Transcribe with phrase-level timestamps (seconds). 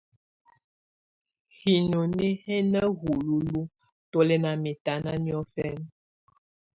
[1.57, 3.71] Hinoni hɛ̀ na hululuǝ́
[4.09, 5.85] tù lɛ̀ nà mɛ̀tana niɔfɛna.